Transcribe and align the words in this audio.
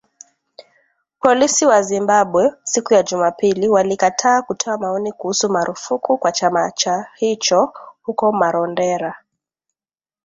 Polisi 1.21 1.65
wa 1.65 1.81
Zimbabwe, 1.81 2.53
siku 2.63 2.93
ya 2.93 3.03
Jumapili 3.03 3.69
walikataa 3.69 4.41
kutoa 4.41 4.77
maoni 4.77 5.11
kuhusu 5.11 5.49
marufuku 5.49 6.17
kwa 6.17 6.31
chama 6.31 6.71
cha 6.71 7.07
hicho 7.15 7.73
huko 8.01 8.31
Marondera 8.31 9.15